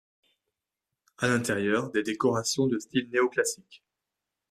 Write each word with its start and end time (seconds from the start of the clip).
À 1.19 1.27
l'intérieur, 1.27 1.91
des 1.91 2.01
décorations 2.01 2.65
de 2.65 2.79
style 2.79 3.07
néoclassique. 3.11 3.83